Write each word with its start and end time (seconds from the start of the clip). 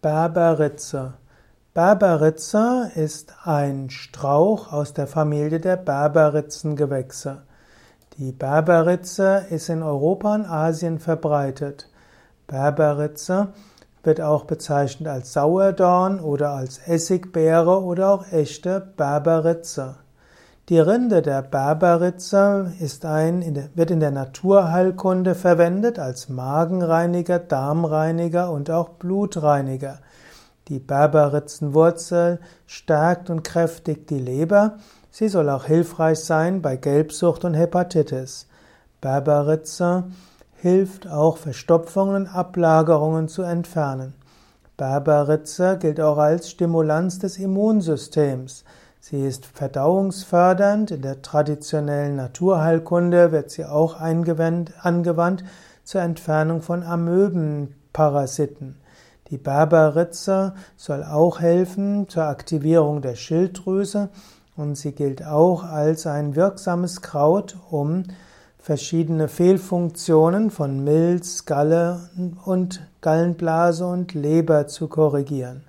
Berberitze. 0.00 1.14
Berberitze 1.74 2.92
ist 2.94 3.34
ein 3.42 3.90
Strauch 3.90 4.72
aus 4.72 4.92
der 4.92 5.08
Familie 5.08 5.58
der 5.58 5.76
Berberitzengewächse. 5.76 7.42
Die 8.16 8.30
Berberitze 8.30 9.46
ist 9.50 9.68
in 9.68 9.82
Europa 9.82 10.36
und 10.36 10.46
Asien 10.46 11.00
verbreitet. 11.00 11.90
Berberitze 12.46 13.48
wird 14.04 14.20
auch 14.20 14.44
bezeichnet 14.44 15.08
als 15.08 15.32
Sauerdorn 15.32 16.20
oder 16.20 16.50
als 16.50 16.78
Essigbeere 16.78 17.82
oder 17.82 18.10
auch 18.10 18.32
echte 18.32 18.80
Berberitze. 18.96 19.96
Die 20.68 20.78
Rinde 20.78 21.22
der 21.22 21.40
Berberitze 21.40 22.70
ein, 23.06 23.70
wird 23.74 23.90
in 23.90 24.00
der 24.00 24.10
Naturheilkunde 24.10 25.34
verwendet 25.34 25.98
als 25.98 26.28
Magenreiniger, 26.28 27.38
Darmreiniger 27.38 28.50
und 28.50 28.70
auch 28.70 28.90
Blutreiniger. 28.90 30.00
Die 30.68 30.78
Berberitzenwurzel 30.78 32.40
stärkt 32.66 33.30
und 33.30 33.44
kräftigt 33.44 34.10
die 34.10 34.18
Leber. 34.18 34.76
Sie 35.10 35.28
soll 35.28 35.48
auch 35.48 35.64
hilfreich 35.64 36.20
sein 36.20 36.60
bei 36.60 36.76
Gelbsucht 36.76 37.46
und 37.46 37.54
Hepatitis. 37.54 38.46
Berberitze 39.00 40.04
hilft 40.56 41.08
auch 41.08 41.38
Verstopfungen 41.38 42.14
und 42.14 42.26
Ablagerungen 42.26 43.28
zu 43.28 43.40
entfernen. 43.40 44.12
Berberitze 44.76 45.78
gilt 45.78 45.98
auch 45.98 46.18
als 46.18 46.50
Stimulanz 46.50 47.18
des 47.18 47.38
Immunsystems. 47.38 48.64
Sie 49.00 49.24
ist 49.24 49.46
verdauungsfördernd. 49.46 50.90
In 50.90 51.02
der 51.02 51.22
traditionellen 51.22 52.16
Naturheilkunde 52.16 53.32
wird 53.32 53.50
sie 53.50 53.64
auch 53.64 53.98
angewandt 53.98 55.44
zur 55.84 56.00
Entfernung 56.02 56.62
von 56.62 56.82
Amöbenparasiten. 56.82 58.76
Die 59.30 59.38
Berberitze 59.38 60.54
soll 60.76 61.04
auch 61.04 61.40
helfen 61.40 62.08
zur 62.08 62.24
Aktivierung 62.24 63.02
der 63.02 63.14
Schilddrüse 63.14 64.08
und 64.56 64.76
sie 64.76 64.92
gilt 64.92 65.24
auch 65.24 65.64
als 65.64 66.06
ein 66.06 66.34
wirksames 66.34 67.02
Kraut, 67.02 67.56
um 67.70 68.04
verschiedene 68.58 69.28
Fehlfunktionen 69.28 70.50
von 70.50 70.82
Milz, 70.82 71.44
Galle 71.44 72.10
und 72.44 72.82
Gallenblase 73.00 73.86
und 73.86 74.14
Leber 74.14 74.66
zu 74.66 74.88
korrigieren. 74.88 75.67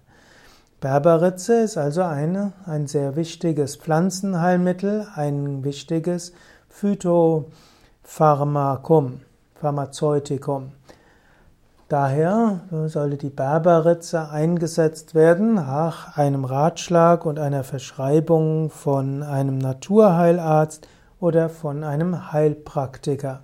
Berberitze 0.81 1.55
ist 1.55 1.77
also 1.77 2.03
eine, 2.03 2.53
ein 2.65 2.87
sehr 2.87 3.17
wichtiges 3.17 3.75
Pflanzenheilmittel, 3.75 5.07
ein 5.13 5.65
wichtiges 5.65 6.31
Phytopharmakum, 6.69 9.19
Pharmazeutikum. 9.55 10.71
Daher 11.89 12.61
sollte 12.85 13.17
die 13.17 13.29
Berberitze 13.29 14.29
eingesetzt 14.29 15.15
werden 15.15 15.55
nach 15.55 16.15
einem 16.15 16.45
Ratschlag 16.45 17.25
und 17.25 17.39
einer 17.39 17.65
Verschreibung 17.65 18.69
von 18.69 19.21
einem 19.21 19.57
Naturheilarzt 19.57 20.87
oder 21.19 21.49
von 21.49 21.83
einem 21.83 22.31
Heilpraktiker. 22.31 23.41